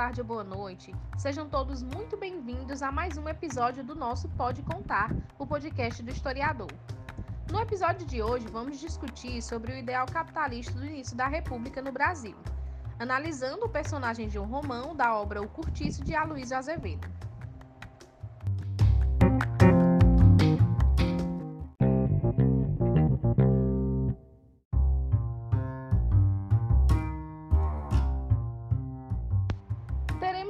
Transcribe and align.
tarde 0.00 0.22
ou 0.22 0.26
boa 0.26 0.42
noite. 0.42 0.94
Sejam 1.18 1.46
todos 1.46 1.82
muito 1.82 2.16
bem-vindos 2.16 2.80
a 2.80 2.90
mais 2.90 3.18
um 3.18 3.28
episódio 3.28 3.84
do 3.84 3.94
nosso 3.94 4.30
Pode 4.30 4.62
Contar, 4.62 5.14
o 5.38 5.46
podcast 5.46 6.02
do 6.02 6.10
historiador. 6.10 6.72
No 7.52 7.60
episódio 7.60 8.06
de 8.06 8.22
hoje, 8.22 8.46
vamos 8.48 8.80
discutir 8.80 9.42
sobre 9.42 9.72
o 9.72 9.76
ideal 9.76 10.06
capitalista 10.06 10.72
do 10.72 10.86
início 10.86 11.14
da 11.14 11.28
República 11.28 11.82
no 11.82 11.92
Brasil, 11.92 12.34
analisando 12.98 13.66
o 13.66 13.68
personagem 13.68 14.26
de 14.26 14.38
um 14.38 14.46
Romão 14.46 14.96
da 14.96 15.14
obra 15.14 15.42
O 15.42 15.48
Curtiço 15.50 16.02
de 16.02 16.14
Aloysio 16.14 16.56
Azevedo. 16.56 17.06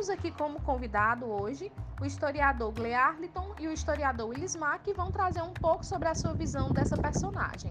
Temos 0.01 0.09
aqui 0.09 0.31
como 0.31 0.63
convidado 0.63 1.27
hoje 1.27 1.71
o 2.01 2.07
historiador 2.07 2.73
Glearliton 2.73 3.55
e 3.61 3.69
o 3.69 3.71
historiador 3.71 4.31
Willis 4.31 4.57
Mack, 4.57 4.83
que 4.83 4.95
vão 4.95 5.13
trazer 5.13 5.43
um 5.43 5.53
pouco 5.53 5.85
sobre 5.85 6.09
a 6.09 6.15
sua 6.15 6.33
visão 6.33 6.71
dessa 6.71 6.97
personagem. 6.97 7.71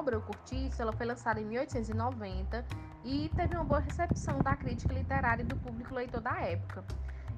Obra 0.00 0.18
Curtiço 0.18 0.80
ela 0.80 0.92
foi 0.92 1.04
lançada 1.06 1.40
em 1.40 1.44
1890 1.44 2.64
e 3.04 3.30
teve 3.36 3.54
uma 3.54 3.64
boa 3.64 3.80
recepção 3.80 4.38
da 4.38 4.56
crítica 4.56 4.94
literária 4.94 5.42
e 5.42 5.46
do 5.46 5.56
público 5.56 5.94
leitor 5.94 6.22
da 6.22 6.40
época. 6.40 6.82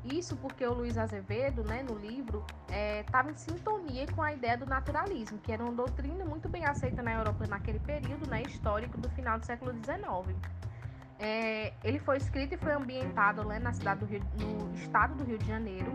Isso 0.05 0.37
porque 0.37 0.67
o 0.67 0.75
Luiz 0.75 0.99
Azevedo, 0.99 1.63
né, 1.63 1.83
no 1.83 1.97
livro, 1.97 2.45
estava 3.01 3.29
é, 3.29 3.33
em 3.33 3.37
sintonia 3.37 4.07
com 4.13 4.21
a 4.23 4.33
ideia 4.33 4.57
do 4.57 4.67
naturalismo, 4.67 5.39
que 5.39 5.53
era 5.53 5.63
uma 5.63 5.73
doutrina 5.73 6.25
muito 6.25 6.49
bem 6.49 6.65
aceita 6.65 7.03
na 7.03 7.15
Europa 7.15 7.47
naquele 7.47 7.79
período 7.79 8.29
né, 8.29 8.43
histórico 8.43 8.99
do 8.99 9.09
final 9.11 9.39
do 9.39 9.47
século 9.47 9.73
XIX. 9.73 10.37
É, 11.21 11.73
ele 11.85 12.01
foi 12.01 12.17
escrito 12.17 12.55
e 12.55 12.57
foi 12.57 12.73
ambientado 12.73 13.45
né, 13.45 13.61
na 13.61 13.73
cidade 13.73 14.01
do 14.01 14.07
Rio, 14.07 14.21
no 14.41 14.75
estado 14.75 15.15
do 15.15 15.23
Rio 15.23 15.39
de 15.39 15.47
Janeiro. 15.47 15.93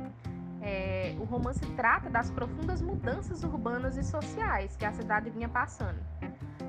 É, 0.61 1.13
o 1.19 1.25
romance 1.25 1.65
trata 1.75 2.09
das 2.09 2.31
profundas 2.31 2.81
mudanças 2.81 3.43
urbanas 3.43 3.97
e 3.97 4.03
sociais 4.03 4.75
que 4.77 4.85
a 4.85 4.93
cidade 4.93 5.29
vinha 5.29 5.49
passando. 5.49 5.99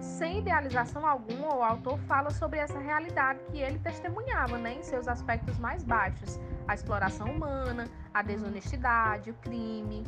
Sem 0.00 0.40
idealização 0.40 1.06
alguma, 1.06 1.54
o 1.54 1.62
autor 1.62 1.98
fala 2.00 2.30
sobre 2.30 2.58
essa 2.58 2.78
realidade 2.78 3.40
que 3.50 3.58
ele 3.58 3.78
testemunhava 3.78 4.58
né, 4.58 4.74
em 4.74 4.82
seus 4.82 5.06
aspectos 5.06 5.56
mais 5.58 5.84
baixos, 5.84 6.40
a 6.68 6.74
exploração 6.74 7.26
humana, 7.32 7.88
a 8.12 8.22
desonestidade, 8.22 9.30
o 9.30 9.34
crime. 9.34 10.04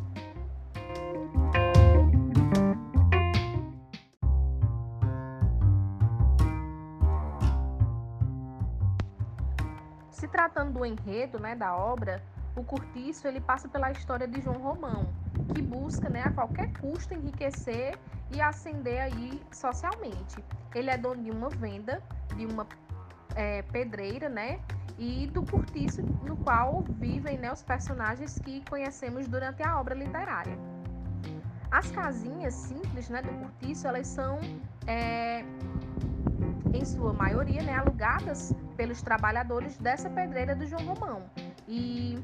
Se 10.11 10.29
tratando 10.29 10.75
do 10.75 10.85
enredo 10.85 11.41
né, 11.41 11.57
da 11.57 11.75
obra, 11.75 12.23
o 12.55 12.63
Curtiço 12.63 13.27
ele 13.27 13.41
passa 13.41 13.67
pela 13.67 13.91
história 13.91 14.29
de 14.29 14.43
João 14.43 14.59
Romão, 14.59 15.09
que 15.55 15.63
busca 15.63 16.11
né, 16.11 16.23
a 16.25 16.31
qualquer 16.31 16.71
custo 16.79 17.15
enriquecer 17.15 17.99
e 18.31 18.41
ascender 18.41 19.01
aí 19.01 19.41
socialmente. 19.51 20.45
Ele 20.75 20.91
é 20.91 20.99
dono 20.99 21.23
de 21.23 21.31
uma 21.31 21.49
venda, 21.49 22.03
de 22.37 22.45
uma 22.45 22.67
é, 23.35 23.63
pedreira, 23.63 24.29
né? 24.29 24.61
E 25.01 25.27
do 25.29 25.43
cortiço 25.43 26.03
no 26.03 26.37
qual 26.37 26.85
vivem 26.91 27.39
né, 27.39 27.51
os 27.51 27.63
personagens 27.63 28.39
que 28.39 28.63
conhecemos 28.69 29.27
durante 29.27 29.63
a 29.63 29.81
obra 29.81 29.95
literária. 29.95 30.57
As 31.71 31.91
casinhas 31.91 32.53
simples 32.53 33.09
né, 33.09 33.23
do 33.23 33.33
cortiço, 33.33 33.89
elas 33.89 34.07
são, 34.07 34.39
é, 34.87 35.43
em 36.75 36.85
sua 36.85 37.15
maioria, 37.15 37.63
né, 37.63 37.77
alugadas 37.77 38.53
pelos 38.77 39.01
trabalhadores 39.01 39.79
dessa 39.79 40.11
pedreira 40.11 40.55
do 40.55 40.67
João 40.67 40.85
Romão. 40.85 41.23
E, 41.67 42.19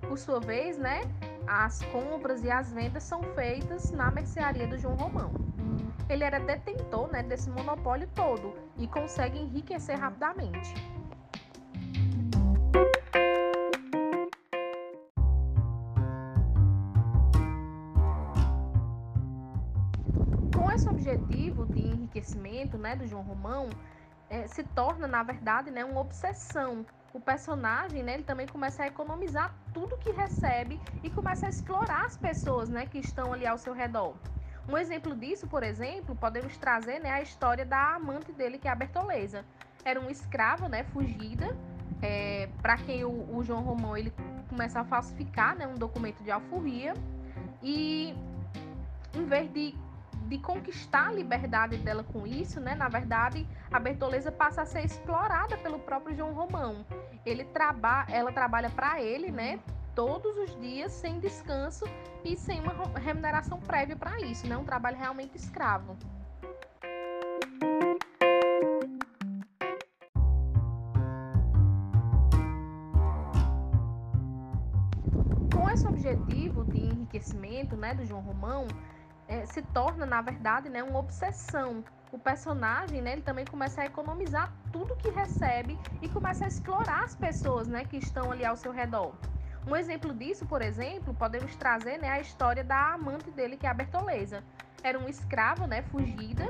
por 0.00 0.18
sua 0.18 0.40
vez, 0.40 0.76
né, 0.78 1.02
as 1.46 1.80
compras 1.92 2.42
e 2.42 2.50
as 2.50 2.72
vendas 2.72 3.04
são 3.04 3.22
feitas 3.34 3.92
na 3.92 4.10
mercearia 4.10 4.66
do 4.66 4.76
João 4.76 4.96
Romão. 4.96 5.30
Ele 6.08 6.24
era 6.24 6.40
detentor 6.40 7.08
né, 7.12 7.22
desse 7.22 7.48
monopólio 7.50 8.08
todo 8.16 8.52
e 8.76 8.88
consegue 8.88 9.38
enriquecer 9.38 9.96
rapidamente. 9.96 10.74
Enriquecimento 22.16 22.78
né, 22.78 22.96
do 22.96 23.06
João 23.06 23.22
Romão 23.22 23.68
é, 24.28 24.46
se 24.46 24.64
torna, 24.64 25.06
na 25.06 25.22
verdade, 25.22 25.70
né, 25.70 25.84
uma 25.84 26.00
obsessão. 26.00 26.84
O 27.12 27.20
personagem 27.20 28.02
né, 28.02 28.14
ele 28.14 28.24
também 28.24 28.46
começa 28.46 28.82
a 28.82 28.86
economizar 28.86 29.54
tudo 29.72 29.96
que 29.98 30.10
recebe 30.10 30.80
e 31.02 31.10
começa 31.10 31.46
a 31.46 31.48
explorar 31.48 32.04
as 32.04 32.16
pessoas 32.16 32.68
né, 32.68 32.86
que 32.86 32.98
estão 32.98 33.32
ali 33.32 33.46
ao 33.46 33.58
seu 33.58 33.72
redor. 33.72 34.14
Um 34.68 34.76
exemplo 34.76 35.14
disso, 35.14 35.46
por 35.46 35.62
exemplo, 35.62 36.16
podemos 36.16 36.56
trazer 36.56 36.98
né, 36.98 37.10
a 37.10 37.22
história 37.22 37.64
da 37.64 37.94
amante 37.94 38.32
dele, 38.32 38.58
que 38.58 38.66
é 38.66 38.70
a 38.70 38.74
Bertoleza. 38.74 39.44
Era 39.84 40.00
uma 40.00 40.10
escrava 40.10 40.68
né, 40.68 40.82
fugida, 40.84 41.56
é, 42.02 42.48
para 42.60 42.76
quem 42.76 43.04
o, 43.04 43.36
o, 43.36 43.44
João 43.44 43.62
Romão 43.62 43.96
ele 43.96 44.12
começa 44.48 44.80
a 44.80 44.84
falsificar 44.84 45.56
né, 45.56 45.66
um 45.66 45.76
documento 45.76 46.22
de 46.22 46.30
alforria 46.30 46.92
e 47.62 48.14
em 49.14 49.24
vez 49.24 49.50
de 49.52 49.74
de 50.28 50.38
conquistar 50.38 51.08
a 51.08 51.12
liberdade 51.12 51.76
dela 51.78 52.04
com 52.04 52.26
isso, 52.26 52.60
né? 52.60 52.74
Na 52.74 52.88
verdade, 52.88 53.46
a 53.70 53.78
Bertoleza 53.78 54.32
passa 54.32 54.62
a 54.62 54.66
ser 54.66 54.84
explorada 54.84 55.56
pelo 55.58 55.78
próprio 55.78 56.14
João 56.14 56.32
Romão. 56.32 56.84
Ele 57.24 57.44
traba 57.44 58.04
ela 58.08 58.32
trabalha 58.32 58.70
para 58.70 59.00
ele, 59.00 59.30
né? 59.30 59.60
Todos 59.94 60.36
os 60.36 60.60
dias, 60.60 60.92
sem 60.92 61.18
descanso 61.20 61.86
e 62.24 62.36
sem 62.36 62.60
uma 62.60 62.98
remuneração 62.98 63.58
prévia 63.60 63.96
para 63.96 64.20
isso, 64.20 64.46
né? 64.46 64.56
Um 64.56 64.64
trabalho 64.64 64.96
realmente 64.96 65.36
escravo. 65.36 65.96
Com 75.54 75.70
esse 75.70 75.86
objetivo 75.86 76.64
de 76.64 76.78
enriquecimento, 76.78 77.76
né, 77.76 77.94
do 77.94 78.04
João 78.04 78.20
Romão, 78.20 78.66
é, 79.28 79.44
se 79.46 79.62
torna, 79.62 80.06
na 80.06 80.20
verdade, 80.20 80.68
né, 80.68 80.82
uma 80.82 80.98
obsessão. 80.98 81.84
O 82.12 82.18
personagem, 82.18 83.02
né, 83.02 83.12
ele 83.12 83.22
também 83.22 83.44
começa 83.44 83.82
a 83.82 83.86
economizar 83.86 84.52
tudo 84.72 84.96
que 84.96 85.08
recebe 85.10 85.78
e 86.00 86.08
começa 86.08 86.44
a 86.44 86.48
explorar 86.48 87.04
as 87.04 87.14
pessoas, 87.14 87.66
né, 87.66 87.84
que 87.84 87.96
estão 87.96 88.30
ali 88.30 88.44
ao 88.44 88.56
seu 88.56 88.72
redor. 88.72 89.14
Um 89.66 89.74
exemplo 89.74 90.14
disso, 90.14 90.46
por 90.46 90.62
exemplo, 90.62 91.12
podemos 91.14 91.56
trazer, 91.56 91.98
né, 91.98 92.08
a 92.08 92.20
história 92.20 92.62
da 92.62 92.94
amante 92.94 93.30
dele, 93.32 93.56
que 93.56 93.66
é 93.66 93.70
a 93.70 93.74
Bertoleza. 93.74 94.42
Era 94.82 94.96
uma 94.98 95.10
escrava, 95.10 95.66
né, 95.66 95.82
fugida, 95.82 96.46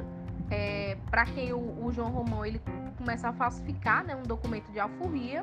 é, 0.51 0.97
para 1.11 1.25
quem 1.25 1.53
o, 1.53 1.85
o, 1.85 1.93
João 1.93 2.11
Romão 2.11 2.45
ele 2.45 2.61
começa 2.99 3.29
a 3.29 3.33
falsificar, 3.33 4.05
né, 4.05 4.15
um 4.15 4.23
documento 4.23 4.71
de 4.71 4.79
alforria 4.79 5.43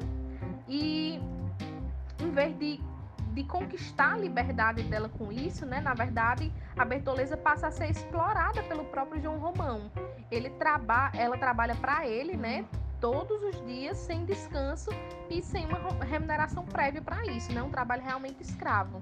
e 0.67 1.19
em 2.19 2.31
vez 2.31 2.57
de 2.57 2.79
de 3.33 3.43
conquistar 3.43 4.13
a 4.13 4.17
liberdade 4.17 4.83
dela 4.83 5.09
com 5.09 5.31
isso, 5.31 5.65
né? 5.65 5.81
Na 5.81 5.93
verdade, 5.93 6.53
a 6.77 6.85
Bertoleza 6.85 7.35
passa 7.35 7.67
a 7.67 7.71
ser 7.71 7.89
explorada 7.89 8.61
pelo 8.63 8.85
próprio 8.85 9.21
João 9.21 9.39
Romão. 9.39 9.91
Ele 10.31 10.49
traba 10.51 11.11
ela 11.13 11.37
trabalha 11.37 11.75
para 11.75 12.07
ele, 12.07 12.37
né? 12.37 12.65
Todos 13.01 13.41
os 13.43 13.65
dias, 13.65 13.97
sem 13.97 14.23
descanso 14.23 14.91
e 15.29 15.41
sem 15.41 15.65
uma 15.65 16.05
remuneração 16.05 16.63
prévia 16.63 17.01
para 17.01 17.25
isso, 17.25 17.51
né? 17.51 17.61
Um 17.61 17.69
trabalho 17.69 18.03
realmente 18.03 18.41
escravo. 18.41 19.01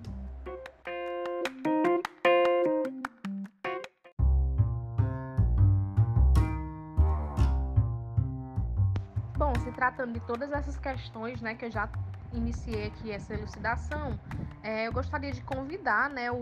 Tratando 9.82 10.14
de 10.14 10.20
todas 10.20 10.52
essas 10.52 10.78
questões, 10.78 11.42
né, 11.42 11.56
que 11.56 11.66
eu 11.66 11.72
já 11.72 11.90
iniciei 12.32 12.86
aqui 12.86 13.12
essa 13.12 13.34
elucidação, 13.34 14.20
é, 14.62 14.86
eu 14.88 14.94
gostaria 14.94 15.32
de 15.32 15.42
convidar 15.42 16.08
né, 16.08 16.32
o, 16.32 16.36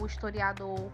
o 0.00 0.06
historiador 0.06 0.90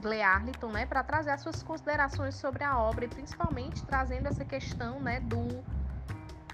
Glearliton 0.00 0.68
né, 0.68 0.86
para 0.86 1.02
trazer 1.02 1.30
as 1.30 1.40
suas 1.40 1.64
considerações 1.64 2.36
sobre 2.36 2.62
a 2.62 2.78
obra 2.78 3.06
e 3.06 3.08
principalmente 3.08 3.84
trazendo 3.86 4.28
essa 4.28 4.44
questão 4.44 5.00
né, 5.00 5.18
do, 5.18 5.64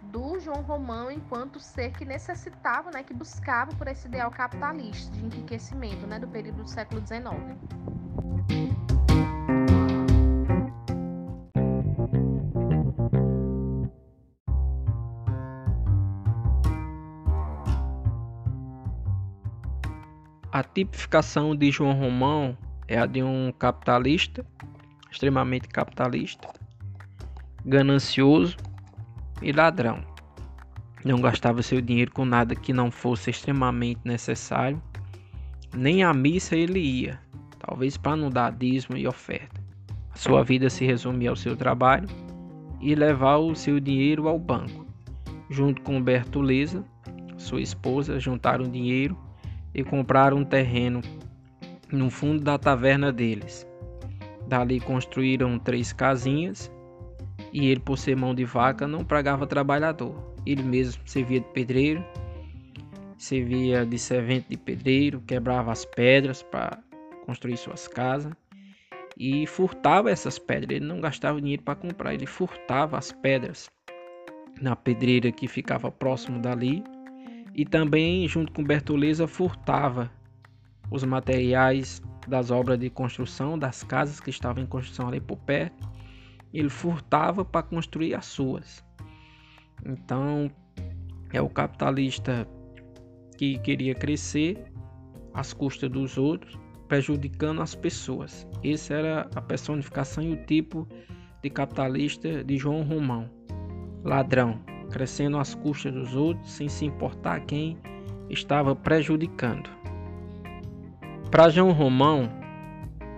do 0.04 0.40
João 0.40 0.62
Romão 0.62 1.10
enquanto 1.10 1.60
ser 1.60 1.92
que 1.92 2.06
necessitava, 2.06 2.90
né, 2.90 3.02
que 3.02 3.12
buscava 3.12 3.74
por 3.74 3.86
esse 3.88 4.08
ideal 4.08 4.30
capitalista 4.30 5.14
de 5.14 5.22
enriquecimento 5.26 6.06
né, 6.06 6.18
do 6.18 6.28
período 6.28 6.62
do 6.62 6.68
século 6.70 7.06
XIX. 7.06 7.28
A 20.62 20.64
tipificação 20.64 21.56
de 21.56 21.72
João 21.72 21.92
Romão 21.92 22.56
é 22.86 22.96
a 22.96 23.04
de 23.04 23.20
um 23.20 23.50
capitalista, 23.58 24.46
extremamente 25.10 25.66
capitalista, 25.66 26.48
ganancioso 27.66 28.56
e 29.42 29.50
ladrão. 29.50 30.04
Não 31.04 31.20
gastava 31.20 31.62
seu 31.62 31.80
dinheiro 31.80 32.12
com 32.12 32.24
nada 32.24 32.54
que 32.54 32.72
não 32.72 32.92
fosse 32.92 33.28
extremamente 33.28 34.02
necessário. 34.04 34.80
Nem 35.74 36.04
à 36.04 36.14
missa 36.14 36.54
ele 36.54 36.78
ia, 36.78 37.18
talvez 37.58 37.96
para 37.96 38.14
não 38.14 38.30
dar 38.30 38.52
dízimo 38.52 38.96
e 38.96 39.08
oferta. 39.08 39.60
Sua 40.14 40.44
vida 40.44 40.70
se 40.70 40.86
resumia 40.86 41.30
ao 41.30 41.36
seu 41.36 41.56
trabalho 41.56 42.08
e 42.80 42.94
levar 42.94 43.38
o 43.38 43.52
seu 43.56 43.80
dinheiro 43.80 44.28
ao 44.28 44.38
banco. 44.38 44.86
Junto 45.50 45.82
com 45.82 46.00
Bertoleza, 46.00 46.84
sua 47.36 47.60
esposa, 47.60 48.20
juntaram 48.20 48.70
dinheiro 48.70 49.18
e 49.74 49.82
compraram 49.82 50.38
um 50.38 50.44
terreno 50.44 51.00
no 51.90 52.10
fundo 52.10 52.42
da 52.42 52.58
taverna 52.58 53.12
deles. 53.12 53.66
Dali 54.46 54.80
construíram 54.80 55.58
três 55.58 55.92
casinhas 55.92 56.70
e 57.52 57.66
ele, 57.66 57.80
por 57.80 57.98
ser 57.98 58.16
mão 58.16 58.34
de 58.34 58.44
vaca, 58.44 58.86
não 58.86 59.04
pagava 59.04 59.46
trabalhador. 59.46 60.34
Ele 60.44 60.62
mesmo 60.62 61.02
servia 61.06 61.40
de 61.40 61.48
pedreiro, 61.48 62.04
servia 63.16 63.86
de 63.86 63.98
servente 63.98 64.48
de 64.48 64.56
pedreiro, 64.56 65.20
quebrava 65.20 65.70
as 65.70 65.84
pedras 65.84 66.42
para 66.42 66.78
construir 67.24 67.56
suas 67.56 67.86
casas 67.86 68.32
e 69.16 69.46
furtava 69.46 70.10
essas 70.10 70.38
pedras. 70.38 70.76
Ele 70.76 70.86
não 70.86 71.00
gastava 71.00 71.40
dinheiro 71.40 71.62
para 71.62 71.76
comprar, 71.76 72.14
ele 72.14 72.26
furtava 72.26 72.98
as 72.98 73.12
pedras 73.12 73.70
na 74.60 74.76
pedreira 74.76 75.30
que 75.30 75.48
ficava 75.48 75.90
próximo 75.90 76.38
dali 76.40 76.82
e 77.54 77.64
também, 77.64 78.26
junto 78.26 78.52
com 78.52 78.64
Bertoleza, 78.64 79.26
furtava 79.26 80.10
os 80.90 81.04
materiais 81.04 82.02
das 82.26 82.50
obras 82.50 82.78
de 82.78 82.88
construção 82.88 83.58
das 83.58 83.82
casas 83.82 84.20
que 84.20 84.30
estavam 84.30 84.62
em 84.62 84.66
construção 84.66 85.08
ali 85.08 85.20
por 85.20 85.38
perto. 85.38 85.90
Ele 86.52 86.68
furtava 86.68 87.44
para 87.44 87.62
construir 87.62 88.14
as 88.14 88.26
suas. 88.26 88.84
Então, 89.84 90.50
é 91.32 91.40
o 91.40 91.48
capitalista 91.48 92.46
que 93.36 93.58
queria 93.58 93.94
crescer 93.94 94.62
às 95.34 95.52
custas 95.52 95.90
dos 95.90 96.18
outros, 96.18 96.58
prejudicando 96.88 97.62
as 97.62 97.74
pessoas. 97.74 98.46
Essa 98.62 98.94
era 98.94 99.30
a 99.34 99.40
personificação 99.40 100.22
e 100.22 100.32
o 100.32 100.44
tipo 100.44 100.86
de 101.42 101.50
capitalista 101.50 102.44
de 102.44 102.56
João 102.56 102.82
Romão. 102.82 103.28
Ladrão, 104.04 104.60
crescendo 104.92 105.38
às 105.38 105.54
custas 105.54 105.92
dos 105.92 106.14
outros, 106.14 106.52
sem 106.52 106.68
se 106.68 106.84
importar 106.84 107.40
quem 107.40 107.76
estava 108.30 108.76
prejudicando. 108.76 109.68
Para 111.30 111.48
João 111.48 111.72
Romão, 111.72 112.28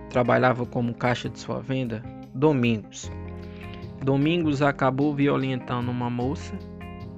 trabalhava 0.09 0.65
como 0.65 0.93
caixa 0.93 1.29
de 1.29 1.37
sua 1.37 1.59
venda 1.59 2.01
Domingos, 2.33 3.11
Domingos 4.05 4.61
acabou 4.61 5.15
violentando 5.15 5.89
uma 5.89 6.11
moça 6.11 6.57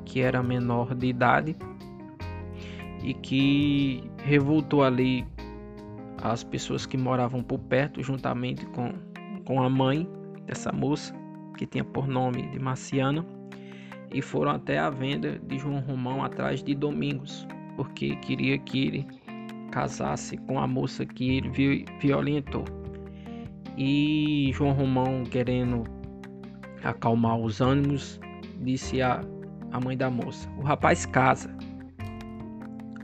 que 0.05 0.21
era 0.21 0.41
menor 0.41 0.95
de 0.95 1.07
idade 1.07 1.53
e 3.03 3.13
que 3.13 4.09
revoltou 4.23 4.83
ali 4.83 5.27
as 6.23 6.45
pessoas 6.45 6.85
que 6.85 6.97
moravam 6.97 7.43
por 7.43 7.59
perto, 7.59 8.01
juntamente 8.01 8.65
com, 8.67 8.93
com 9.43 9.61
a 9.61 9.69
mãe 9.69 10.09
dessa 10.45 10.71
moça, 10.71 11.13
que 11.57 11.65
tinha 11.65 11.83
por 11.83 12.07
nome 12.07 12.49
de 12.51 12.57
Marciana, 12.57 13.25
e 14.11 14.21
foram 14.21 14.51
até 14.51 14.77
a 14.77 14.89
venda 14.89 15.39
de 15.39 15.57
João 15.59 15.79
Romão 15.79 16.23
atrás 16.23 16.63
de 16.63 16.73
Domingos, 16.73 17.47
porque 17.75 18.15
queria 18.17 18.57
que 18.57 18.87
ele 18.87 19.07
casasse 19.71 20.37
com 20.37 20.59
a 20.59 20.67
moça 20.67 21.05
que 21.05 21.37
ele 21.37 21.85
violentou. 21.99 22.65
E 23.77 24.51
João 24.53 24.73
Romão, 24.73 25.23
querendo 25.23 25.83
acalmar 26.83 27.37
os 27.37 27.61
ânimos, 27.61 28.19
disse 28.61 29.01
a, 29.01 29.21
a 29.71 29.79
mãe 29.79 29.95
da 29.95 30.09
moça: 30.09 30.49
O 30.57 30.61
rapaz 30.61 31.05
casa. 31.05 31.55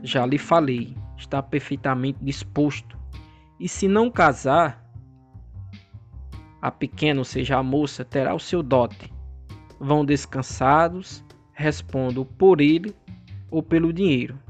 Já 0.02 0.26
lhe 0.26 0.36
falei, 0.36 0.94
está 1.16 1.42
perfeitamente 1.42 2.18
disposto. 2.20 2.98
E 3.58 3.68
se 3.68 3.88
não 3.88 4.10
casar, 4.10 4.84
a 6.60 6.70
pequena, 6.70 7.20
ou 7.20 7.24
seja, 7.24 7.56
a 7.56 7.62
moça, 7.62 8.04
terá 8.04 8.34
o 8.34 8.40
seu 8.40 8.62
dote. 8.62 9.13
Vão 9.84 10.02
descansados, 10.02 11.22
respondo 11.52 12.24
por 12.24 12.62
ele 12.62 12.96
ou 13.50 13.62
pelo 13.62 13.92
dinheiro, 13.92 14.40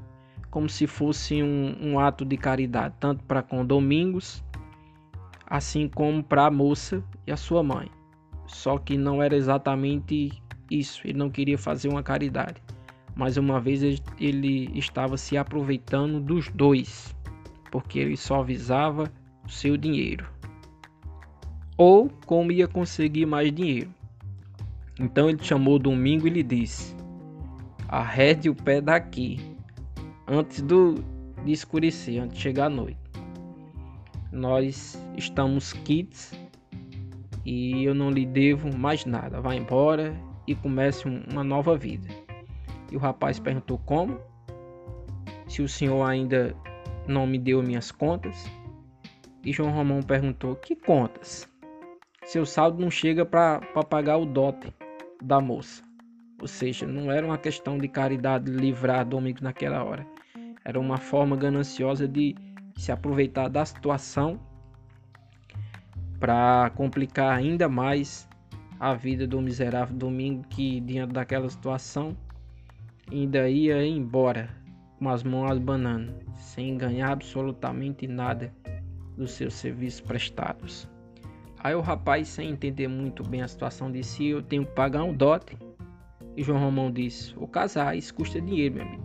como 0.48 0.68
se 0.68 0.86
fosse 0.86 1.42
um, 1.42 1.76
um 1.82 1.98
ato 1.98 2.24
de 2.24 2.36
caridade, 2.36 2.94
tanto 3.00 3.24
para 3.24 3.42
com 3.42 3.66
Domingos, 3.66 4.44
assim 5.44 5.88
como 5.88 6.22
para 6.22 6.46
a 6.46 6.50
moça 6.52 7.02
e 7.26 7.32
a 7.32 7.36
sua 7.36 7.64
mãe. 7.64 7.90
Só 8.46 8.78
que 8.78 8.96
não 8.96 9.20
era 9.20 9.34
exatamente 9.34 10.40
isso, 10.70 11.00
ele 11.04 11.18
não 11.18 11.28
queria 11.28 11.58
fazer 11.58 11.88
uma 11.88 12.04
caridade. 12.04 12.62
Mas 13.16 13.36
uma 13.36 13.60
vez 13.60 13.82
ele 14.20 14.70
estava 14.78 15.16
se 15.16 15.36
aproveitando 15.36 16.20
dos 16.20 16.48
dois, 16.48 17.12
porque 17.72 17.98
ele 17.98 18.16
só 18.16 18.40
visava 18.40 19.12
o 19.44 19.50
seu 19.50 19.76
dinheiro. 19.76 20.28
Ou 21.76 22.08
como 22.24 22.52
ia 22.52 22.68
conseguir 22.68 23.26
mais 23.26 23.52
dinheiro. 23.52 23.90
Então 24.98 25.28
ele 25.28 25.42
chamou 25.42 25.78
Domingo 25.78 26.26
e 26.26 26.30
lhe 26.30 26.42
disse: 26.42 26.94
Arrede 27.88 28.48
o 28.48 28.54
pé 28.54 28.80
daqui, 28.80 29.40
antes 30.26 30.62
do, 30.62 30.94
de 31.44 31.52
escurecer, 31.52 32.22
antes 32.22 32.36
de 32.36 32.42
chegar 32.42 32.66
a 32.66 32.70
noite. 32.70 32.98
Nós 34.30 34.98
estamos 35.16 35.72
quites 35.72 36.32
e 37.44 37.84
eu 37.84 37.94
não 37.94 38.10
lhe 38.10 38.24
devo 38.24 38.76
mais 38.76 39.04
nada. 39.04 39.40
Vá 39.40 39.54
embora 39.54 40.14
e 40.46 40.54
comece 40.54 41.08
uma 41.08 41.42
nova 41.42 41.76
vida. 41.76 42.08
E 42.90 42.96
o 42.96 42.98
rapaz 42.98 43.38
perguntou 43.38 43.78
como? 43.78 44.18
Se 45.48 45.60
o 45.60 45.68
senhor 45.68 46.04
ainda 46.04 46.54
não 47.06 47.26
me 47.26 47.38
deu 47.38 47.62
minhas 47.62 47.90
contas? 47.90 48.44
E 49.44 49.52
João 49.52 49.72
Romão 49.72 50.02
perguntou: 50.02 50.54
Que 50.54 50.76
contas? 50.76 51.48
Seu 52.24 52.46
saldo 52.46 52.80
não 52.80 52.90
chega 52.90 53.26
para 53.26 53.60
pagar 53.84 54.16
o 54.16 54.24
dote 54.24 54.72
da 55.24 55.40
moça. 55.40 55.82
Ou 56.40 56.46
seja, 56.46 56.86
não 56.86 57.10
era 57.10 57.24
uma 57.24 57.38
questão 57.38 57.78
de 57.78 57.88
caridade 57.88 58.50
livrar 58.50 59.06
Domingos 59.06 59.42
naquela 59.42 59.82
hora. 59.82 60.06
Era 60.64 60.78
uma 60.78 60.98
forma 60.98 61.36
gananciosa 61.36 62.06
de 62.06 62.34
se 62.76 62.92
aproveitar 62.92 63.48
da 63.48 63.64
situação 63.64 64.38
para 66.18 66.70
complicar 66.74 67.36
ainda 67.36 67.68
mais 67.68 68.28
a 68.78 68.94
vida 68.94 69.26
do 69.26 69.40
miserável 69.40 69.96
Domingo 69.96 70.42
que 70.48 70.80
diante 70.80 71.12
daquela 71.12 71.48
situação 71.48 72.16
ainda 73.10 73.48
ia 73.48 73.86
embora 73.86 74.48
com 74.98 75.08
as 75.08 75.22
mãos 75.22 75.50
abanando, 75.50 76.14
sem 76.34 76.76
ganhar 76.76 77.12
absolutamente 77.12 78.06
nada 78.06 78.52
dos 79.16 79.32
seus 79.32 79.54
serviços 79.54 80.00
prestados. 80.00 80.88
Aí 81.64 81.74
o 81.74 81.80
rapaz, 81.80 82.28
sem 82.28 82.50
entender 82.50 82.88
muito 82.88 83.26
bem 83.26 83.40
a 83.40 83.48
situação, 83.48 83.90
disse: 83.90 84.26
Eu 84.26 84.42
tenho 84.42 84.66
que 84.66 84.72
pagar 84.72 85.02
um 85.02 85.14
dote. 85.14 85.56
E 86.36 86.42
João 86.42 86.60
Romão 86.60 86.92
disse: 86.92 87.32
O 87.38 87.48
casar, 87.48 87.96
isso 87.96 88.12
custa 88.12 88.38
dinheiro, 88.38 88.74
meu 88.74 88.84
amigo. 88.84 89.02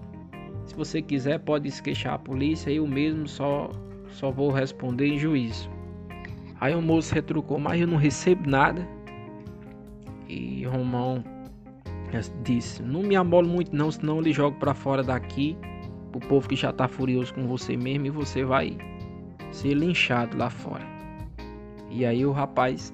Se 0.66 0.76
você 0.76 1.02
quiser, 1.02 1.40
pode 1.40 1.72
se 1.72 1.82
queixar 1.82 2.16
a 2.16 2.20
polícia, 2.20 2.70
eu 2.70 2.86
mesmo 2.86 3.30
só, 3.30 3.72
só 4.10 4.30
vou 4.30 4.52
responder 4.52 5.08
em 5.08 5.18
juízo. 5.18 5.70
Aí 6.60 6.76
o 6.76 6.82
moço 6.82 7.16
retrucou, 7.16 7.58
mas 7.58 7.80
eu 7.80 7.88
não 7.88 7.98
recebo 7.98 8.50
nada. 8.50 8.86
E 10.28 10.66
Romão 10.66 11.24
disse, 12.44 12.84
não 12.84 13.02
me 13.02 13.16
amole 13.16 13.48
muito 13.48 13.74
não, 13.74 13.90
senão 13.90 14.18
eu 14.18 14.22
lhe 14.22 14.34
jogo 14.34 14.60
para 14.60 14.74
fora 14.74 15.02
daqui. 15.02 15.58
O 16.14 16.20
povo 16.20 16.50
que 16.50 16.58
já 16.58 16.74
tá 16.74 16.90
furioso 16.90 17.34
com 17.34 17.48
você 17.48 17.78
mesmo 17.78 18.08
e 18.08 18.10
você 18.10 18.44
vai 18.44 18.78
ser 19.50 19.74
linchado 19.76 20.38
lá 20.38 20.50
fora. 20.50 20.99
E 21.90 22.06
aí 22.06 22.26
o 22.26 22.32
rapaz 22.32 22.94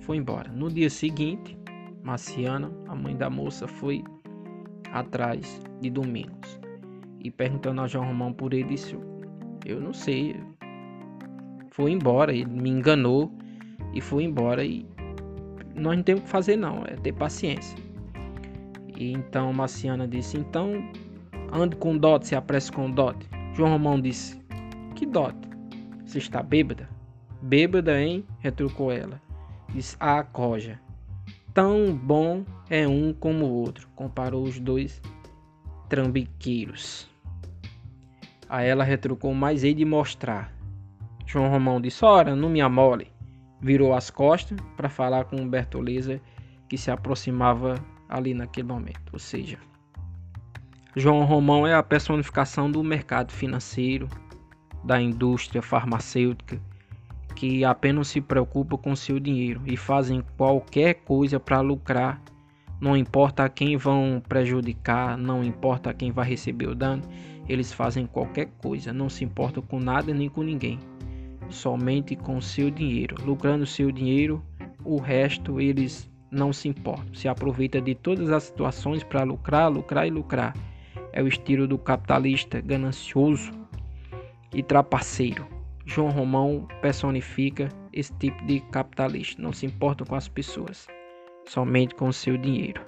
foi 0.00 0.16
embora. 0.16 0.50
No 0.50 0.70
dia 0.70 0.88
seguinte, 0.90 1.56
Marciana, 2.02 2.72
a 2.88 2.94
mãe 2.94 3.16
da 3.16 3.28
moça, 3.28 3.68
foi 3.68 4.02
atrás 4.92 5.60
de 5.80 5.90
Domingos. 5.90 6.58
E 7.20 7.30
perguntando 7.30 7.82
a 7.82 7.86
João 7.86 8.06
Romão 8.06 8.32
por 8.32 8.54
ele, 8.54 8.64
disse: 8.64 8.98
Eu 9.66 9.80
não 9.80 9.92
sei, 9.92 10.36
foi 11.70 11.92
embora, 11.92 12.32
ele 12.32 12.46
me 12.46 12.70
enganou 12.70 13.32
e 13.92 14.00
foi 14.00 14.24
embora 14.24 14.64
e 14.64 14.86
nós 15.74 15.96
não 15.96 16.02
temos 16.02 16.22
o 16.22 16.24
que 16.24 16.30
fazer 16.30 16.56
não, 16.56 16.84
é 16.84 16.96
ter 16.96 17.12
paciência. 17.12 17.78
E 18.96 19.12
então 19.12 19.52
Marciana 19.52 20.06
disse, 20.06 20.36
então 20.36 20.72
ande 21.52 21.76
com 21.76 21.96
dote, 21.96 22.28
se 22.28 22.34
apresse 22.34 22.70
com 22.70 22.90
dote. 22.90 23.26
João 23.54 23.70
Romão 23.70 24.00
disse, 24.00 24.40
que 24.94 25.06
dote? 25.06 25.48
Você 26.04 26.18
está 26.18 26.42
bêbada? 26.42 26.88
Bêbada, 27.42 28.00
hein? 28.00 28.24
retrucou 28.38 28.92
ela. 28.92 29.20
Disse, 29.70 29.96
ah, 29.98 30.22
coja. 30.22 30.80
Tão 31.54 31.94
bom 31.94 32.44
é 32.68 32.86
um 32.86 33.12
como 33.12 33.46
o 33.46 33.52
outro, 33.52 33.88
comparou 33.94 34.44
os 34.44 34.60
dois 34.60 35.00
trambiqueiros. 35.88 37.08
Aí 38.48 38.68
ela 38.68 38.84
retrucou, 38.84 39.34
mas 39.34 39.64
hei 39.64 39.74
de 39.74 39.84
mostrar. 39.84 40.52
João 41.26 41.48
Romão 41.48 41.80
disse, 41.80 42.04
ora, 42.04 42.34
não 42.34 42.48
me 42.48 42.60
amole. 42.60 43.12
Virou 43.60 43.94
as 43.94 44.10
costas 44.10 44.58
para 44.76 44.88
falar 44.88 45.24
com 45.24 45.48
Bertoleza 45.48 46.20
que 46.68 46.78
se 46.78 46.90
aproximava 46.90 47.74
ali 48.08 48.34
naquele 48.34 48.68
momento. 48.68 49.12
Ou 49.12 49.18
seja, 49.18 49.58
João 50.96 51.24
Romão 51.24 51.66
é 51.66 51.74
a 51.74 51.82
personificação 51.82 52.70
do 52.70 52.82
mercado 52.82 53.32
financeiro, 53.32 54.08
da 54.84 55.00
indústria 55.00 55.62
farmacêutica, 55.62 56.60
que 57.34 57.64
apenas 57.64 58.08
se 58.08 58.20
preocupa 58.20 58.76
com 58.76 58.94
seu 58.94 59.18
dinheiro 59.18 59.62
e 59.66 59.76
fazem 59.76 60.22
qualquer 60.36 60.94
coisa 60.94 61.40
para 61.40 61.60
lucrar. 61.60 62.22
Não 62.80 62.96
importa 62.96 63.48
quem 63.48 63.76
vão 63.76 64.22
prejudicar, 64.26 65.16
não 65.16 65.44
importa 65.44 65.92
quem 65.92 66.10
vai 66.10 66.28
receber 66.28 66.66
o 66.66 66.74
dano, 66.74 67.02
eles 67.48 67.72
fazem 67.72 68.06
qualquer 68.06 68.46
coisa, 68.62 68.92
não 68.92 69.08
se 69.08 69.24
importam 69.24 69.62
com 69.62 69.78
nada 69.78 70.14
nem 70.14 70.28
com 70.28 70.42
ninguém, 70.42 70.78
somente 71.48 72.16
com 72.16 72.40
seu 72.40 72.70
dinheiro. 72.70 73.16
Lucrando 73.24 73.66
seu 73.66 73.90
dinheiro, 73.90 74.42
o 74.84 74.98
resto 74.98 75.60
eles 75.60 76.10
não 76.30 76.52
se 76.52 76.68
importam. 76.68 77.14
Se 77.14 77.28
aproveita 77.28 77.80
de 77.80 77.94
todas 77.94 78.30
as 78.30 78.44
situações 78.44 79.02
para 79.02 79.24
lucrar, 79.24 79.70
lucrar 79.70 80.06
e 80.06 80.10
lucrar. 80.10 80.54
É 81.12 81.22
o 81.22 81.26
estilo 81.26 81.66
do 81.66 81.76
capitalista 81.76 82.60
ganancioso 82.60 83.50
e 84.54 84.62
trapaceiro. 84.62 85.59
João 85.90 86.08
Romão 86.10 86.68
personifica 86.80 87.68
esse 87.92 88.14
tipo 88.14 88.40
de 88.46 88.60
capitalista, 88.70 89.42
não 89.42 89.52
se 89.52 89.66
importa 89.66 90.04
com 90.04 90.14
as 90.14 90.28
pessoas, 90.28 90.86
somente 91.48 91.96
com 91.96 92.06
o 92.06 92.12
seu 92.12 92.36
dinheiro. 92.38 92.80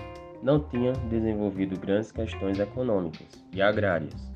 não 0.41 0.59
tinha 0.59 0.93
desenvolvido 1.09 1.79
grandes 1.79 2.11
questões 2.11 2.59
econômicas 2.59 3.43
e 3.51 3.61
agrárias, 3.61 4.31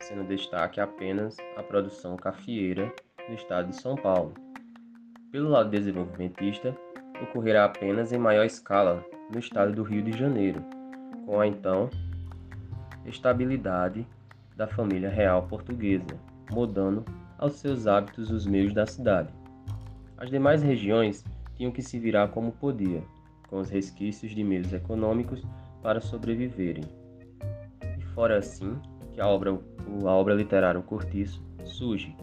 sendo 0.00 0.24
destaque 0.24 0.80
apenas 0.80 1.36
a 1.56 1.62
produção 1.62 2.16
cafeeira 2.16 2.92
no 3.28 3.34
estado 3.34 3.68
de 3.68 3.76
São 3.76 3.94
Paulo. 3.94 4.34
Pelo 5.30 5.48
lado 5.48 5.70
desenvolvimentista, 5.70 6.76
ocorrerá 7.22 7.64
apenas 7.64 8.12
em 8.12 8.18
maior 8.18 8.44
escala 8.44 9.04
no 9.30 9.38
estado 9.38 9.72
do 9.72 9.82
Rio 9.82 10.02
de 10.02 10.16
Janeiro, 10.16 10.62
com 11.24 11.40
a 11.40 11.46
então 11.46 11.88
estabilidade 13.06 14.06
da 14.56 14.66
família 14.66 15.08
real 15.08 15.42
portuguesa, 15.46 16.18
mudando 16.50 17.04
aos 17.38 17.54
seus 17.54 17.86
hábitos 17.86 18.30
os 18.30 18.46
meios 18.46 18.72
da 18.72 18.86
cidade. 18.86 19.41
As 20.22 20.30
demais 20.30 20.62
regiões 20.62 21.24
tinham 21.56 21.72
que 21.72 21.82
se 21.82 21.98
virar 21.98 22.28
como 22.28 22.52
podia, 22.52 23.02
com 23.48 23.58
os 23.58 23.68
resquícios 23.68 24.32
de 24.32 24.44
meios 24.44 24.72
econômicos 24.72 25.42
para 25.82 26.00
sobreviverem. 26.00 26.84
E 27.98 28.02
fora 28.14 28.38
assim 28.38 28.78
que 29.10 29.20
a 29.20 29.26
obra, 29.26 29.50
a 29.50 30.10
obra 30.12 30.32
literária 30.32 30.78
O 30.78 30.82
Cortiço 30.84 31.44
surge, 31.64 32.16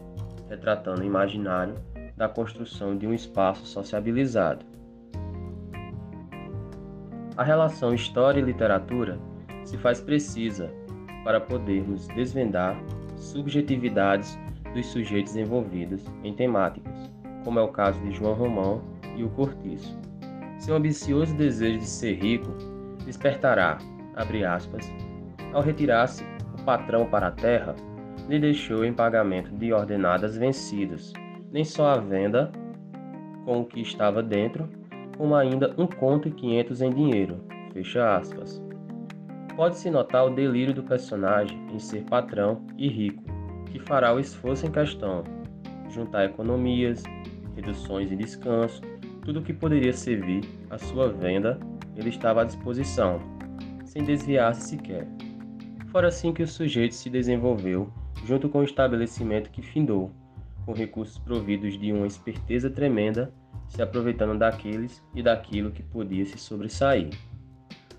retratando 0.48 1.02
o 1.02 1.04
imaginário 1.04 1.74
da 2.16 2.26
construção 2.26 2.96
de 2.96 3.06
um 3.06 3.12
espaço 3.12 3.66
sociabilizado. 3.66 4.64
A 7.36 7.44
relação 7.44 7.92
história 7.92 8.40
e 8.40 8.42
literatura 8.42 9.20
se 9.62 9.76
faz 9.76 10.00
precisa 10.00 10.72
para 11.22 11.38
podermos 11.38 12.08
desvendar 12.08 12.82
subjetividades 13.18 14.38
dos 14.72 14.86
sujeitos 14.86 15.36
envolvidos 15.36 16.02
em 16.24 16.32
temáticas, 16.32 17.09
como 17.44 17.58
é 17.58 17.62
o 17.62 17.68
caso 17.68 18.00
de 18.00 18.12
João 18.12 18.34
Romão 18.34 18.82
e 19.16 19.24
o 19.24 19.30
Cortiço. 19.30 19.98
Seu 20.58 20.76
ambicioso 20.76 21.34
desejo 21.34 21.78
de 21.78 21.86
ser 21.86 22.14
rico 22.14 22.50
despertará, 23.04 23.78
abre 24.14 24.44
aspas, 24.44 24.92
ao 25.52 25.62
retirar-se 25.62 26.22
o 26.58 26.62
patrão 26.64 27.06
para 27.06 27.28
a 27.28 27.32
terra, 27.32 27.74
lhe 28.28 28.38
deixou 28.38 28.84
em 28.84 28.92
pagamento 28.92 29.50
de 29.56 29.72
ordenadas 29.72 30.36
vencidas, 30.36 31.12
nem 31.50 31.64
só 31.64 31.90
a 31.90 31.96
venda 31.96 32.52
com 33.44 33.60
o 33.60 33.64
que 33.64 33.80
estava 33.80 34.22
dentro, 34.22 34.68
como 35.16 35.34
ainda 35.34 35.74
um 35.76 35.86
conto 35.86 36.28
e 36.28 36.30
quinhentos 36.30 36.80
em 36.80 36.90
dinheiro, 36.90 37.40
fecha 37.72 38.16
aspas. 38.16 38.62
Pode-se 39.56 39.90
notar 39.90 40.26
o 40.26 40.30
delírio 40.30 40.72
do 40.72 40.82
personagem 40.82 41.58
em 41.72 41.78
ser 41.78 42.04
patrão 42.04 42.64
e 42.78 42.88
rico, 42.88 43.22
que 43.66 43.80
fará 43.80 44.14
o 44.14 44.20
esforço 44.20 44.66
em 44.66 44.70
questão, 44.70 45.24
juntar 45.90 46.24
economias, 46.24 47.02
reduções 47.54 48.10
e 48.10 48.16
descanso, 48.16 48.80
tudo 49.22 49.40
o 49.40 49.42
que 49.42 49.52
poderia 49.52 49.92
servir 49.92 50.42
à 50.70 50.78
sua 50.78 51.12
venda, 51.12 51.58
ele 51.96 52.08
estava 52.08 52.42
à 52.42 52.44
disposição, 52.44 53.20
sem 53.84 54.02
desviar-se 54.04 54.68
sequer. 54.68 55.06
Fora 55.88 56.08
assim 56.08 56.32
que 56.32 56.42
o 56.42 56.48
sujeito 56.48 56.94
se 56.94 57.10
desenvolveu, 57.10 57.92
junto 58.24 58.48
com 58.48 58.60
o 58.60 58.64
estabelecimento 58.64 59.50
que 59.50 59.62
findou, 59.62 60.12
com 60.64 60.72
recursos 60.72 61.18
providos 61.18 61.78
de 61.78 61.92
uma 61.92 62.06
esperteza 62.06 62.70
tremenda, 62.70 63.32
se 63.68 63.82
aproveitando 63.82 64.38
daqueles 64.38 65.02
e 65.14 65.22
daquilo 65.22 65.70
que 65.70 65.82
podia 65.82 66.24
se 66.26 66.38
sobressair. 66.38 67.10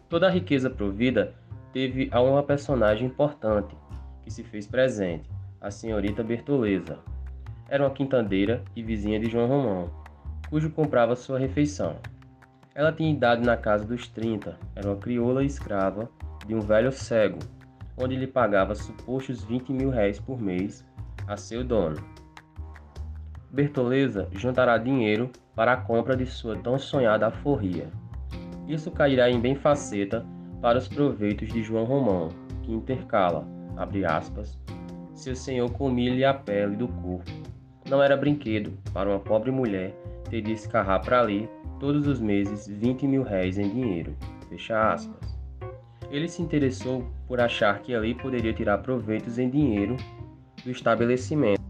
Toda 0.10 0.28
a 0.28 0.32
riqueza 0.32 0.70
provida 0.70 1.34
teve 1.72 2.10
a 2.12 2.22
uma 2.22 2.44
personagem 2.44 3.08
importante 3.08 3.76
que 4.24 4.32
se 4.32 4.44
fez 4.44 4.68
presente, 4.68 5.30
a 5.60 5.72
senhorita 5.72 6.24
Bertoleza. 6.24 7.00
Era 7.72 7.86
uma 7.86 7.90
quintandeira 7.90 8.62
e 8.76 8.84
vizinha 8.84 9.18
de 9.18 9.30
João 9.30 9.48
Romão, 9.48 9.90
cujo 10.50 10.70
comprava 10.72 11.16
sua 11.16 11.40
refeição. 11.40 11.96
Ela 12.76 12.92
tinha 12.92 13.10
idade 13.10 13.46
na 13.46 13.56
casa 13.56 13.86
dos 13.86 14.10
30, 14.10 14.60
era 14.76 14.90
uma 14.90 14.98
crioula 14.98 15.42
escrava 15.42 16.10
de 16.46 16.54
um 16.54 16.60
velho 16.60 16.92
cego, 16.92 17.40
onde 17.98 18.18
lhe 18.18 18.28
pagava 18.28 18.76
supostos 18.76 19.42
20 19.46 19.72
mil 19.72 19.90
réis 19.90 20.20
por 20.20 20.38
mês 20.42 20.86
a 21.26 21.38
seu 21.38 21.64
dono. 21.64 21.96
Bertoleza 23.50 24.28
juntará 24.34 24.78
dinheiro 24.78 25.32
para 25.56 25.72
a 25.72 25.78
compra 25.78 26.14
de 26.14 26.26
sua 26.26 26.58
tão 26.58 26.78
sonhada 26.78 27.28
alforria. 27.28 27.90
Isso 28.68 28.92
cairá 28.92 29.30
em 29.30 29.40
benfaceta 29.40 30.26
para 30.62 30.78
os 30.78 30.90
proveitos 30.90 31.48
de 31.48 31.64
João 31.64 31.86
Romão, 31.86 32.28
que 32.64 32.74
intercala, 32.74 33.48
abre 33.78 34.04
aspas, 34.04 34.60
seu 35.14 35.38
senhor 35.38 35.72
comia-lhe 35.72 36.26
a 36.26 36.34
pele 36.34 36.76
do 36.76 36.90
corpo. 36.90 37.51
Não 37.92 38.02
era 38.02 38.16
brinquedo 38.16 38.72
para 38.94 39.10
uma 39.10 39.20
pobre 39.20 39.52
mulher 39.52 39.94
ter 40.30 40.42
de 40.42 40.54
escarrar 40.54 41.04
para 41.04 41.20
ali 41.20 41.50
todos 41.78 42.08
os 42.08 42.22
meses 42.22 42.66
20 42.66 43.06
mil 43.06 43.22
réis 43.22 43.58
em 43.58 43.68
dinheiro, 43.68 44.16
fecha 44.48 44.94
aspas. 44.94 45.38
Ele 46.10 46.30
se 46.30 46.42
interessou 46.42 47.06
por 47.28 47.42
achar 47.42 47.82
que 47.82 47.94
ali 47.94 48.16
poderia 48.16 48.54
tirar 48.54 48.78
proveitos 48.78 49.38
em 49.38 49.50
dinheiro 49.50 49.98
do 50.64 50.72
estabelecimento, 50.72 51.62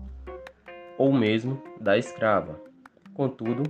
ou 0.95 1.11
mesmo 1.11 1.59
da 1.79 1.97
escrava. 1.97 2.61
Contudo, 3.15 3.63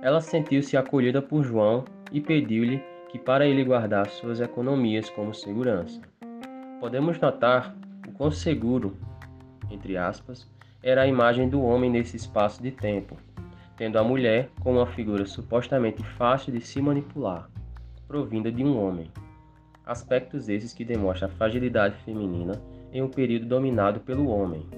ela 0.00 0.22
sentiu-se 0.22 0.78
acolhida 0.78 1.20
por 1.20 1.44
João 1.44 1.84
e 2.10 2.18
pediu-lhe 2.18 2.82
que 3.10 3.18
para 3.18 3.46
ele 3.46 3.62
guardar 3.62 4.08
suas 4.08 4.40
economias 4.40 5.10
como 5.10 5.34
segurança. 5.34 6.00
Podemos 6.80 7.20
notar 7.20 7.76
o 8.08 8.12
quão 8.12 8.30
seguro, 8.30 8.96
entre 9.70 9.98
aspas, 9.98 10.48
era 10.84 11.00
a 11.00 11.06
imagem 11.06 11.48
do 11.48 11.62
homem 11.62 11.90
nesse 11.90 12.14
espaço 12.14 12.62
de 12.62 12.70
tempo, 12.70 13.16
tendo 13.74 13.98
a 13.98 14.04
mulher 14.04 14.50
como 14.60 14.80
uma 14.80 14.86
figura 14.86 15.24
supostamente 15.24 16.02
fácil 16.02 16.52
de 16.52 16.60
se 16.60 16.80
manipular, 16.82 17.48
provinda 18.06 18.52
de 18.52 18.62
um 18.62 18.78
homem. 18.78 19.10
Aspectos 19.86 20.50
esses 20.50 20.74
que 20.74 20.84
demonstram 20.84 21.30
a 21.30 21.32
fragilidade 21.32 21.96
feminina 22.04 22.60
em 22.92 23.00
um 23.00 23.08
período 23.08 23.46
dominado 23.46 24.00
pelo 24.00 24.28
homem. 24.28 24.68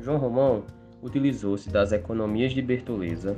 João 0.00 0.18
Romão 0.18 0.64
utilizou-se 1.00 1.70
das 1.70 1.92
economias 1.92 2.52
de 2.52 2.60
Bertoleza 2.60 3.36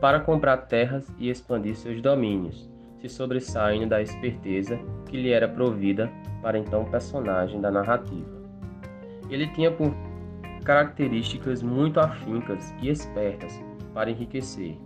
para 0.00 0.18
comprar 0.18 0.56
terras 0.56 1.08
e 1.16 1.30
expandir 1.30 1.76
seus 1.76 2.02
domínios, 2.02 2.68
se 3.00 3.08
sobressaindo 3.08 3.90
da 3.90 4.02
esperteza 4.02 4.80
que 5.08 5.16
lhe 5.16 5.30
era 5.30 5.46
provida 5.46 6.10
para 6.42 6.58
então 6.58 6.84
personagem 6.86 7.60
da 7.60 7.70
narrativa. 7.70 8.34
Ele 9.30 9.46
tinha 9.48 9.70
por 9.70 9.94
características 10.66 11.62
muito 11.62 12.00
afincas 12.00 12.74
e 12.82 12.88
espertas 12.88 13.62
para 13.94 14.10
enriquecer, 14.10 14.76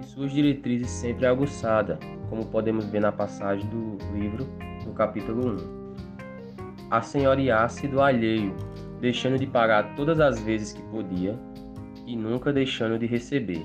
e 0.00 0.04
suas 0.04 0.32
diretrizes 0.32 0.90
sempre 0.90 1.24
aguçadas, 1.24 1.98
como 2.28 2.46
podemos 2.46 2.86
ver 2.86 3.00
na 3.00 3.12
passagem 3.12 3.64
do 3.70 3.96
livro, 4.12 4.44
no 4.84 4.92
capítulo 4.92 5.52
1. 5.52 5.90
Assenhorear-se 6.90 7.86
do 7.86 8.00
alheio, 8.00 8.56
deixando 9.00 9.38
de 9.38 9.46
pagar 9.46 9.94
todas 9.94 10.18
as 10.18 10.40
vezes 10.40 10.72
que 10.72 10.82
podia 10.88 11.38
e 12.08 12.16
nunca 12.16 12.52
deixando 12.52 12.98
de 12.98 13.06
receber, 13.06 13.64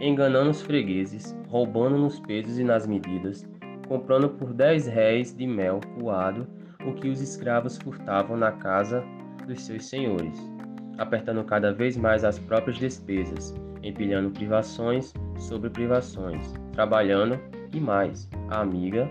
enganando 0.00 0.50
os 0.50 0.62
fregueses, 0.62 1.36
roubando 1.48 1.98
nos 1.98 2.20
pesos 2.20 2.60
e 2.60 2.64
nas 2.64 2.86
medidas, 2.86 3.44
comprando 3.88 4.28
por 4.28 4.54
dez 4.54 4.86
réis 4.86 5.34
de 5.34 5.48
mel 5.48 5.80
coado 5.98 6.46
o 6.86 6.92
que 6.92 7.08
os 7.08 7.20
escravos 7.20 7.76
furtavam 7.76 8.36
na 8.36 8.52
casa 8.52 9.04
dos 9.48 9.62
seus 9.62 9.84
senhores, 9.86 10.51
apertando 10.98 11.44
cada 11.44 11.72
vez 11.72 11.96
mais 11.96 12.24
as 12.24 12.38
próprias 12.38 12.78
despesas, 12.78 13.54
empilhando 13.82 14.30
privações 14.30 15.12
sobre 15.38 15.70
privações, 15.70 16.54
trabalhando 16.72 17.38
e 17.72 17.80
mais, 17.80 18.28
a 18.50 18.60
amiga, 18.60 19.10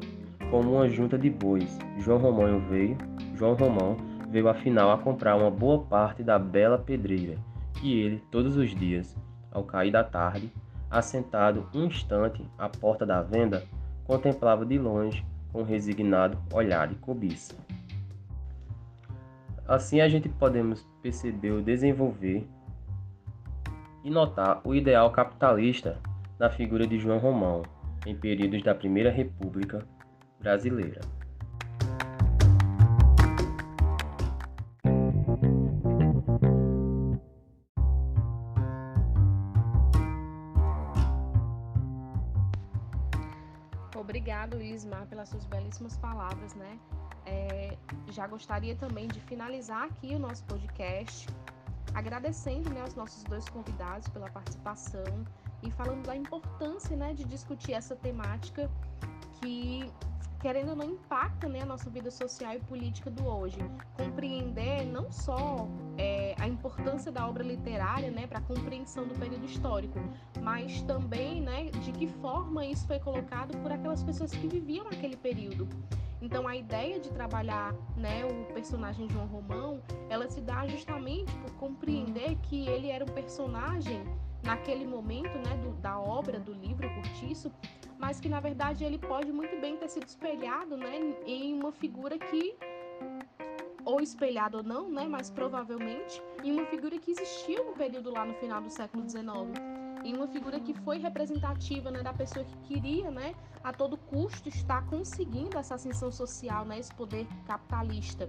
como 0.49 0.75
uma 0.75 0.89
junta 0.89 1.17
de 1.17 1.29
bois. 1.29 1.77
João 1.99 2.19
Romão 2.19 2.59
veio, 2.69 2.97
João 3.35 3.53
Romão 3.53 3.97
veio 4.29 4.47
afinal 4.47 4.91
a 4.91 4.97
comprar 4.97 5.35
uma 5.35 5.51
boa 5.51 5.79
parte 5.79 6.23
da 6.23 6.37
bela 6.37 6.77
pedreira, 6.77 7.37
que 7.73 7.99
ele, 7.99 8.23
todos 8.31 8.55
os 8.55 8.73
dias, 8.75 9.15
ao 9.51 9.63
cair 9.63 9.91
da 9.91 10.03
tarde, 10.03 10.51
assentado 10.89 11.67
um 11.73 11.85
instante 11.85 12.45
à 12.57 12.69
porta 12.69 13.05
da 13.05 13.21
venda, 13.21 13.63
contemplava 14.05 14.65
de 14.65 14.77
longe 14.77 15.25
com 15.51 15.61
um 15.61 15.65
resignado 15.65 16.37
olhar 16.53 16.87
de 16.87 16.95
cobiça. 16.95 17.55
Assim 19.71 20.01
a 20.01 20.09
gente 20.09 20.27
podemos 20.27 20.85
perceber 21.01 21.51
o 21.51 21.61
desenvolver 21.61 22.45
e 24.03 24.09
notar 24.09 24.59
o 24.65 24.75
ideal 24.75 25.09
capitalista 25.11 25.97
na 26.37 26.49
figura 26.49 26.85
de 26.85 26.99
João 26.99 27.19
Romão 27.19 27.61
em 28.05 28.13
períodos 28.13 28.61
da 28.63 28.75
Primeira 28.75 29.09
República 29.09 29.87
Brasileira. 30.41 30.99
Obrigado, 43.95 44.61
Ismar, 44.61 45.05
pelas 45.07 45.29
suas 45.29 45.45
belíssimas 45.45 45.97
palavras, 45.97 46.53
né? 46.55 46.79
É, 47.25 47.77
já 48.07 48.25
gostaria 48.25 48.75
também 48.75 49.07
de 49.07 49.19
finalizar 49.19 49.83
aqui 49.83 50.15
o 50.15 50.19
nosso 50.19 50.43
podcast, 50.45 51.27
agradecendo 51.93 52.69
né, 52.69 52.81
aos 52.81 52.95
nossos 52.95 53.23
dois 53.23 53.47
convidados 53.49 54.07
pela 54.09 54.29
participação 54.29 55.03
e 55.61 55.69
falando 55.71 56.05
da 56.05 56.15
importância 56.15 56.95
né, 56.95 57.13
de 57.13 57.23
discutir 57.25 57.73
essa 57.73 57.95
temática 57.95 58.69
que, 59.39 59.91
querendo 60.41 60.69
ou 60.69 60.75
não, 60.75 60.85
impacta 60.85 61.47
né, 61.47 61.61
a 61.61 61.65
nossa 61.65 61.89
vida 61.89 62.09
social 62.09 62.55
e 62.55 62.59
política 62.59 63.11
do 63.11 63.25
hoje. 63.27 63.57
Compreender 63.95 64.85
não 64.85 65.11
só 65.11 65.67
é, 65.97 66.35
a 66.39 66.47
importância 66.47 67.11
da 67.11 67.27
obra 67.27 67.43
literária 67.43 68.09
né, 68.09 68.25
para 68.25 68.39
a 68.39 68.41
compreensão 68.41 69.07
do 69.07 69.13
período 69.13 69.45
histórico, 69.45 69.99
mas 70.41 70.81
também 70.81 71.41
né, 71.41 71.65
de 71.65 71.91
que 71.91 72.07
forma 72.07 72.65
isso 72.65 72.87
foi 72.87 72.99
colocado 72.99 73.55
por 73.59 73.71
aquelas 73.71 74.03
pessoas 74.03 74.31
que 74.31 74.47
viviam 74.47 74.83
naquele 74.85 75.15
período. 75.15 75.69
Então 76.19 76.47
a 76.47 76.55
ideia 76.55 76.99
de 76.99 77.09
trabalhar 77.09 77.73
né, 77.95 78.25
o 78.25 78.53
personagem 78.53 79.07
João 79.09 79.27
Romão, 79.27 79.81
ela 80.09 80.27
se 80.29 80.41
dá 80.41 80.67
justamente 80.67 81.33
por 81.35 81.51
compreender 81.53 82.35
que 82.43 82.67
ele 82.67 82.89
era 82.89 83.03
um 83.03 83.07
personagem 83.07 84.03
naquele 84.43 84.85
momento 84.85 85.37
né, 85.37 85.55
do, 85.61 85.71
da 85.81 85.99
obra, 85.99 86.39
do 86.39 86.53
livro 86.53 86.89
Curtiço, 86.95 87.51
mas 88.01 88.19
que 88.19 88.27
na 88.27 88.39
verdade 88.39 88.83
ele 88.83 88.97
pode 88.97 89.31
muito 89.31 89.61
bem 89.61 89.77
ter 89.77 89.87
sido 89.87 90.07
espelhado 90.07 90.75
né, 90.75 91.15
em 91.25 91.53
uma 91.53 91.71
figura 91.71 92.17
que 92.17 92.57
ou 93.85 94.01
espelhado 94.01 94.57
ou 94.57 94.63
não, 94.63 94.89
né, 94.89 95.05
mas 95.07 95.29
provavelmente 95.29 96.21
em 96.43 96.51
uma 96.51 96.65
figura 96.65 96.97
que 96.97 97.11
existiu 97.11 97.63
no 97.63 97.73
período 97.73 98.09
lá 98.09 98.25
no 98.25 98.33
final 98.35 98.59
do 98.59 98.69
século 98.69 99.07
XIX, 99.07 99.25
em 100.03 100.15
uma 100.15 100.27
figura 100.27 100.59
que 100.59 100.73
foi 100.73 100.97
representativa 100.97 101.91
né, 101.91 102.01
da 102.01 102.13
pessoa 102.13 102.43
que 102.43 102.57
queria, 102.73 103.11
né, 103.11 103.35
a 103.63 103.71
todo 103.71 103.97
custo 103.97 104.49
estar 104.49 104.83
conseguindo 104.87 105.57
essa 105.57 105.75
ascensão 105.75 106.11
social, 106.11 106.65
né, 106.65 106.79
esse 106.79 106.93
poder 106.93 107.27
capitalista. 107.45 108.27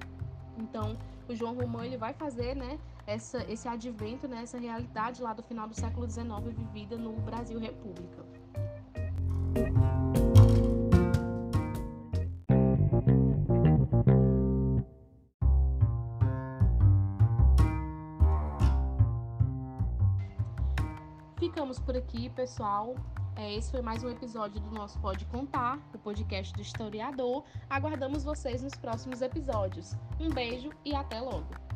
Então, 0.58 0.96
o 1.28 1.34
João 1.34 1.54
Romão 1.54 1.82
ele 1.82 1.96
vai 1.96 2.12
fazer, 2.12 2.54
né, 2.54 2.78
essa, 3.06 3.42
esse 3.50 3.66
advento, 3.68 4.28
né, 4.28 4.42
essa 4.42 4.58
realidade 4.58 5.22
lá 5.22 5.32
do 5.32 5.42
final 5.42 5.66
do 5.66 5.74
século 5.74 6.08
XIX 6.08 6.28
vivida 6.54 6.96
no 6.96 7.12
Brasil 7.12 7.58
República. 7.58 8.22
Ficamos 21.38 21.78
por 21.80 21.96
aqui, 21.96 22.28
pessoal. 22.30 22.94
É, 23.34 23.54
esse 23.54 23.70
foi 23.70 23.82
mais 23.82 24.04
um 24.04 24.10
episódio 24.10 24.60
do 24.60 24.70
nosso 24.70 24.98
Pode 25.00 25.24
Contar, 25.26 25.78
o 25.94 25.98
podcast 25.98 26.52
do 26.54 26.60
historiador. 26.60 27.44
Aguardamos 27.68 28.24
vocês 28.24 28.62
nos 28.62 28.74
próximos 28.74 29.22
episódios. 29.22 29.94
Um 30.20 30.30
beijo 30.30 30.70
e 30.84 30.94
até 30.94 31.20
logo! 31.20 31.71